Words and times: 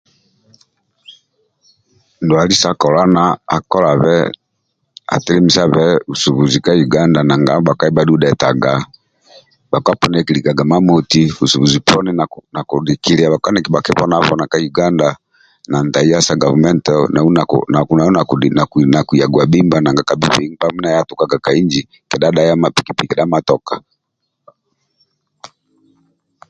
Ndwali 2.23 2.55
sa 2.61 2.71
kolona 2.81 3.23
akolabe 3.57 4.15
atelemisabe 5.15 5.85
busubuzi 6.09 6.57
ka 6.65 6.71
uganda 6.85 7.19
nanga 7.23 7.65
bhakali 7.67 7.91
bhadhu 7.95 8.15
dhetaga 8.21 8.73
bhakpa 9.71 9.91
poni 9.99 10.15
yekilikaga 10.17 10.63
imamoti 10.67 11.21
busubuzi 11.37 11.79
poni 11.87 12.11
nakidikilia 12.53 13.27
bhakpa 13.31 13.49
nibhakibonabona 13.51 14.43
ka 14.51 14.57
uganda 14.69 15.07
na 15.71 15.77
ntahiya 15.85 16.19
sa 16.27 16.39
government 16.43 16.85
nau 17.13 18.09
nakiya 18.95 19.31
gwabhimba 19.33 19.77
nanga 19.81 20.03
kalibe 20.09 20.29
mindia 20.73 20.91
aya 20.91 21.01
dhayaga 22.21 22.67
piki 22.75 22.91
piki 22.97 23.09
kedha 23.11 23.31
matoka 23.33 23.73